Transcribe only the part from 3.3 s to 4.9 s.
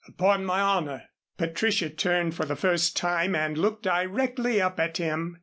and looked directly up